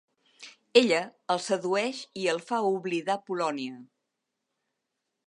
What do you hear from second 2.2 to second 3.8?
i el fa oblidar Polònia.